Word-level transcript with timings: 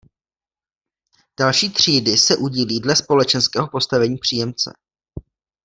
Další 1.39 1.69
třídy 1.73 2.17
se 2.17 2.37
udílí 2.37 2.79
dle 2.79 2.95
společenského 2.95 3.67
postavení 3.67 4.17
příjemce. 4.17 4.73